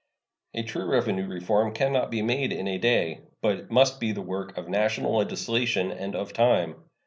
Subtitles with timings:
[0.55, 4.19] A true revenue reform can not be made in a day, but must be the
[4.23, 6.77] work of national legislation and of time.